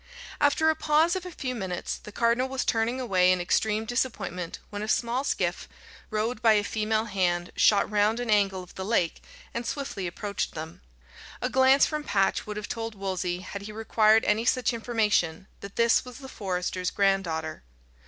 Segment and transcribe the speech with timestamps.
[0.39, 4.57] After a pause of a few minutes, the cardinal was turning away in extreme disappointment,
[4.71, 5.69] when a small skiff,
[6.09, 9.21] rowed by a female hand, shot round an angle of the lake
[9.53, 10.81] and swiftly approached them.
[11.39, 15.75] A glance from Patch would have told Wolsey, had he required any such information, that
[15.75, 17.61] this was the forester's granddaughter.